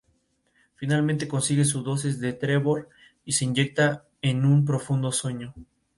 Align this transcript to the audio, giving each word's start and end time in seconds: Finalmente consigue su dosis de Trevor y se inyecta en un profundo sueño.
Finalmente 0.77 1.27
consigue 1.27 1.63
su 1.63 1.83
dosis 1.83 2.19
de 2.19 2.33
Trevor 2.33 2.89
y 3.23 3.33
se 3.33 3.45
inyecta 3.45 4.07
en 4.23 4.45
un 4.45 4.65
profundo 4.65 5.11
sueño. 5.11 5.53